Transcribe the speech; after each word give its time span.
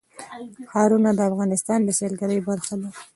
ښارونه 0.71 1.09
د 1.15 1.19
افغانستان 1.29 1.79
د 1.83 1.89
سیلګرۍ 1.99 2.39
برخه 2.47 2.75
ده. 2.81 2.89